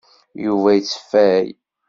Yuba 0.45 0.69
yettfay. 0.75 1.47